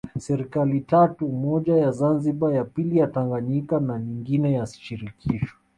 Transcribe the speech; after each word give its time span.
Serikali 0.19 0.81
tatu 0.81 1.27
moja 1.29 1.77
ya 1.77 1.91
Zanzibar 1.91 2.53
ya 2.53 2.63
pili 2.63 2.97
ya 2.97 3.07
Tanganyika 3.07 3.79
na 3.79 3.99
nyingine 3.99 4.53
ya 4.53 4.65
shirikisho 4.65 5.55